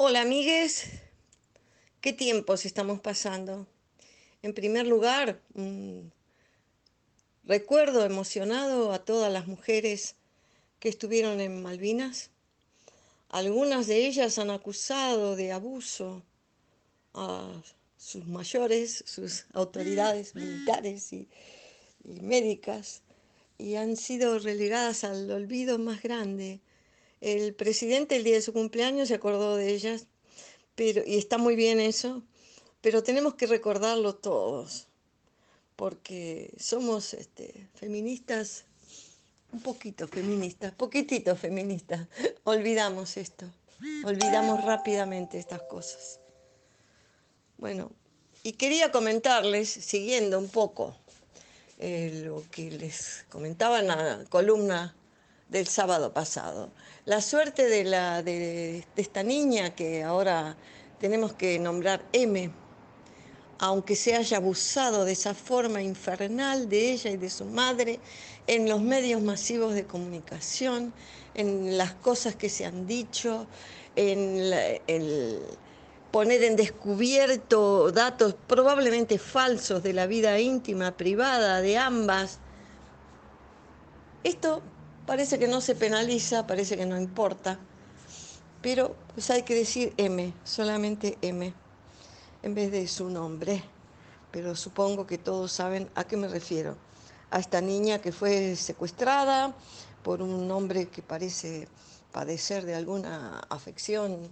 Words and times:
Hola 0.00 0.20
amigues, 0.20 0.84
¿qué 2.00 2.12
tiempos 2.12 2.64
estamos 2.64 3.00
pasando? 3.00 3.66
En 4.42 4.54
primer 4.54 4.86
lugar, 4.86 5.40
recuerdo 7.42 8.04
emocionado 8.04 8.92
a 8.92 9.04
todas 9.04 9.32
las 9.32 9.48
mujeres 9.48 10.14
que 10.78 10.88
estuvieron 10.88 11.40
en 11.40 11.62
Malvinas. 11.62 12.30
Algunas 13.28 13.88
de 13.88 14.06
ellas 14.06 14.38
han 14.38 14.50
acusado 14.50 15.34
de 15.34 15.50
abuso 15.50 16.22
a 17.12 17.60
sus 17.96 18.24
mayores, 18.24 19.02
sus 19.04 19.46
autoridades 19.52 20.36
militares 20.36 21.12
y, 21.12 21.28
y 22.04 22.20
médicas, 22.20 23.02
y 23.58 23.74
han 23.74 23.96
sido 23.96 24.38
relegadas 24.38 25.02
al 25.02 25.28
olvido 25.28 25.76
más 25.80 26.02
grande 26.02 26.60
el 27.20 27.54
presidente 27.54 28.16
el 28.16 28.24
día 28.24 28.34
de 28.34 28.42
su 28.42 28.52
cumpleaños 28.52 29.08
se 29.08 29.14
acordó 29.14 29.56
de 29.56 29.70
ellas, 29.72 30.06
pero, 30.74 31.02
y 31.06 31.18
está 31.18 31.38
muy 31.38 31.56
bien 31.56 31.80
eso, 31.80 32.22
pero 32.80 33.02
tenemos 33.02 33.34
que 33.34 33.46
recordarlo 33.46 34.14
todos, 34.14 34.86
porque 35.76 36.52
somos 36.58 37.14
este, 37.14 37.68
feministas, 37.74 38.64
un 39.52 39.60
poquito 39.60 40.06
feministas, 40.06 40.72
poquitito 40.74 41.34
feministas. 41.36 42.06
Olvidamos 42.44 43.16
esto, 43.16 43.46
olvidamos 44.04 44.64
rápidamente 44.64 45.38
estas 45.38 45.62
cosas. 45.62 46.20
Bueno, 47.56 47.90
y 48.44 48.52
quería 48.52 48.92
comentarles, 48.92 49.68
siguiendo 49.68 50.38
un 50.38 50.48
poco 50.48 50.96
eh, 51.78 52.22
lo 52.24 52.44
que 52.50 52.70
les 52.70 53.24
comentaba 53.28 53.80
en 53.80 53.88
la 53.88 54.24
columna 54.28 54.94
del 55.48 55.66
sábado 55.66 56.12
pasado. 56.12 56.70
La 57.04 57.20
suerte 57.20 57.66
de, 57.68 57.84
la, 57.84 58.22
de, 58.22 58.84
esta 58.96 59.22
niña 59.22 59.74
que 59.74 60.02
ahora 60.02 60.56
tenemos 61.00 61.32
que 61.32 61.58
nombrar 61.58 62.04
M, 62.12 62.50
aunque 63.58 63.96
se 63.96 64.14
haya 64.14 64.36
abusado 64.36 65.04
de 65.04 65.12
esa 65.12 65.34
forma 65.34 65.82
infernal 65.82 66.68
de 66.68 66.92
ella 66.92 67.10
y 67.10 67.16
de 67.16 67.30
su 67.30 67.44
madre 67.44 67.98
en 68.46 68.68
los 68.68 68.80
medios 68.80 69.22
masivos 69.22 69.74
de 69.74 69.84
comunicación, 69.84 70.92
en 71.34 71.76
las 71.76 71.94
cosas 71.94 72.36
que 72.36 72.48
se 72.48 72.66
han 72.66 72.86
dicho, 72.86 73.46
en 73.96 74.50
poner 76.10 76.42
en 76.44 76.56
descubierto 76.56 77.90
datos 77.92 78.34
probablemente 78.46 79.18
falsos 79.18 79.82
de 79.82 79.92
la 79.92 80.06
vida 80.06 80.38
íntima, 80.38 80.96
privada 80.96 81.60
de 81.60 81.76
ambas. 81.76 82.38
Esto 84.24 84.62
Parece 85.08 85.38
que 85.38 85.48
no 85.48 85.62
se 85.62 85.74
penaliza, 85.74 86.46
parece 86.46 86.76
que 86.76 86.84
no 86.84 87.00
importa, 87.00 87.58
pero 88.60 88.94
pues 89.14 89.30
hay 89.30 89.42
que 89.42 89.54
decir 89.54 89.94
M, 89.96 90.34
solamente 90.44 91.16
M, 91.22 91.54
en 92.42 92.54
vez 92.54 92.70
de 92.70 92.86
su 92.86 93.08
nombre. 93.08 93.64
Pero 94.30 94.54
supongo 94.54 95.06
que 95.06 95.16
todos 95.16 95.50
saben 95.50 95.88
a 95.94 96.04
qué 96.04 96.18
me 96.18 96.28
refiero. 96.28 96.76
A 97.30 97.38
esta 97.38 97.62
niña 97.62 98.02
que 98.02 98.12
fue 98.12 98.54
secuestrada 98.54 99.56
por 100.02 100.20
un 100.20 100.50
hombre 100.50 100.88
que 100.88 101.00
parece 101.00 101.68
padecer 102.12 102.66
de 102.66 102.74
alguna 102.74 103.40
afección, 103.48 104.28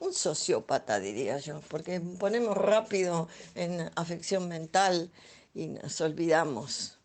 un 0.00 0.14
sociópata 0.14 1.00
diría 1.00 1.36
yo, 1.36 1.60
porque 1.68 2.00
ponemos 2.00 2.56
rápido 2.56 3.28
en 3.54 3.90
afección 3.94 4.48
mental 4.48 5.10
y 5.54 5.66
nos 5.66 6.00
olvidamos 6.00 6.96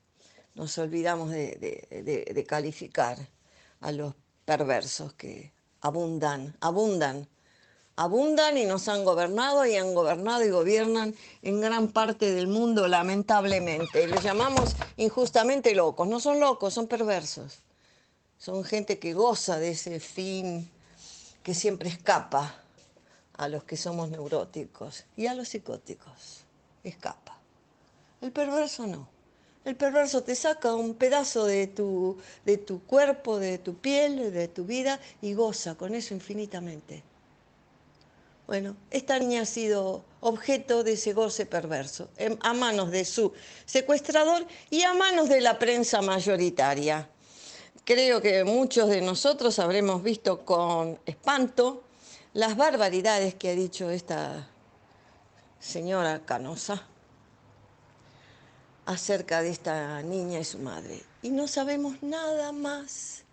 nos 0.56 0.78
olvidamos 0.78 1.32
de, 1.32 2.46
calificar 2.48 3.18
a 3.82 3.92
los 3.92 4.14
perversos 4.46 5.14
que 5.14 5.54
abundan, 5.82 6.56
abundan, 6.60 7.28
abundan 7.96 8.58
y 8.58 8.66
nos 8.66 8.88
han 8.88 9.04
gobernado 9.04 9.66
y 9.66 9.76
han 9.76 9.94
gobernado 9.94 10.44
y 10.44 10.50
gobiernan 10.50 11.16
en 11.42 11.62
gran 11.62 11.90
parte 11.90 12.32
del 12.34 12.48
mundo, 12.48 12.88
lamentablemente. 12.88 14.08
Les 14.08 14.24
llamamos 14.24 14.76
injustamente 14.98 15.76
locos. 15.76 16.08
No 16.08 16.20
son 16.20 16.40
locos, 16.40 16.74
son 16.74 16.88
perversos. 16.88 17.60
Son 18.38 18.64
gente 18.64 19.00
que 19.00 19.14
goza 19.14 19.60
de 19.60 19.72
ese 19.72 20.00
fin 20.00 20.70
que 21.44 21.54
siempre 21.54 21.90
escapa 21.90 22.56
a 23.34 23.48
los 23.48 23.64
que 23.64 23.78
somos 23.78 24.10
neuróticos 24.10 25.06
y 25.16 25.28
a 25.28 25.34
los 25.34 25.50
psicóticos. 25.50 26.44
Escapa. 26.84 27.38
El 28.22 28.32
perverso 28.32 28.86
no. 28.88 29.19
El 29.66 29.76
perverso 29.76 30.24
te 30.24 30.36
saca 30.36 30.74
un 30.74 30.96
pedazo 30.96 31.46
de 31.46 31.68
tu, 31.68 32.18
de 32.46 32.58
tu 32.58 32.82
cuerpo, 32.84 33.40
de 33.40 33.58
tu 33.58 33.76
piel, 33.76 34.32
de 34.32 34.48
tu 34.48 34.64
vida 34.64 35.00
y 35.22 35.34
goza 35.34 35.76
con 35.76 35.94
eso 35.94 36.14
infinitamente. 36.14 37.04
Bueno, 38.48 38.76
esta 38.90 39.20
niña 39.20 39.42
ha 39.42 39.46
sido 39.46 40.04
objeto 40.22 40.84
de 40.84 40.94
ese 40.94 41.14
goce 41.14 41.46
perverso, 41.46 42.10
a 42.42 42.54
manos 42.54 42.90
de 42.90 43.06
su 43.06 43.32
secuestrador 43.66 44.46
y 44.72 44.82
a 44.82 44.94
manos 44.94 45.30
de 45.30 45.42
la 45.42 45.60
prensa 45.60 46.02
mayoritaria. 46.02 47.08
Creo 47.84 48.22
que 48.22 48.44
muchos 48.46 48.90
de 48.90 49.02
nosotros 49.02 49.60
habremos 49.60 50.02
visto 50.02 50.46
con 50.46 51.00
espanto 51.06 51.84
las 52.34 52.56
barbaridades 52.58 53.36
que 53.36 53.50
ha 53.50 53.56
dicho 53.56 53.90
esta 53.90 54.48
señora 55.60 56.26
Canosa 56.26 56.88
acerca 58.90 59.44
de 59.44 59.52
esta 59.52 60.02
niña 60.02 60.40
y 60.40 60.44
su 60.44 60.58
madre. 60.58 61.04
Y 61.22 61.30
no 61.30 61.48
sabemos 61.48 62.02
nada 62.02 62.52
más 62.52 63.24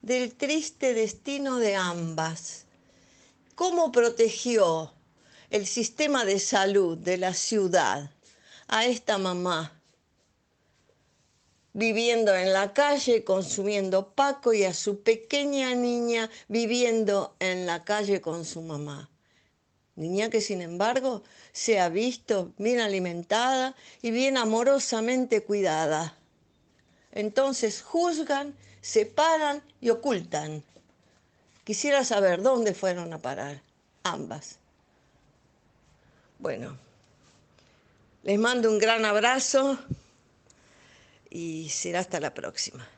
del 0.00 0.32
triste 0.32 0.94
destino 0.94 1.58
de 1.58 1.74
ambas. 1.74 2.66
¿Cómo 3.56 3.90
protegió 3.90 4.92
el 5.50 5.66
sistema 5.66 6.24
de 6.24 6.38
salud 6.38 6.96
de 6.96 7.16
la 7.18 7.34
ciudad 7.34 8.10
a 8.68 8.86
esta 8.86 9.18
mamá? 9.18 9.72
viviendo 11.74 12.34
en 12.36 12.52
la 12.52 12.74
calle, 12.74 13.24
consumiendo 13.24 14.12
paco 14.12 14.52
y 14.52 14.64
a 14.64 14.74
su 14.74 15.02
pequeña 15.02 15.74
niña 15.74 16.28
viviendo 16.48 17.34
en 17.38 17.64
la 17.64 17.82
calle 17.82 18.20
con 18.20 18.44
su 18.44 18.60
mamá. 18.60 19.08
Niña 19.94 20.30
que 20.30 20.40
sin 20.40 20.62
embargo 20.62 21.22
se 21.52 21.78
ha 21.78 21.88
visto 21.88 22.52
bien 22.56 22.80
alimentada 22.80 23.74
y 24.00 24.10
bien 24.10 24.36
amorosamente 24.36 25.42
cuidada. 25.42 26.16
Entonces 27.12 27.82
juzgan, 27.82 28.54
separan 28.80 29.62
y 29.80 29.90
ocultan. 29.90 30.62
Quisiera 31.64 32.04
saber 32.04 32.42
dónde 32.42 32.74
fueron 32.74 33.12
a 33.12 33.18
parar 33.18 33.60
ambas. 34.02 34.58
Bueno, 36.38 36.76
les 38.22 38.38
mando 38.38 38.70
un 38.70 38.78
gran 38.78 39.04
abrazo 39.04 39.78
y 41.30 41.68
será 41.68 42.00
hasta 42.00 42.18
la 42.18 42.34
próxima. 42.34 42.88